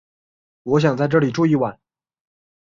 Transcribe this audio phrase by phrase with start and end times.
[0.63, 1.79] 我想在这里住一晚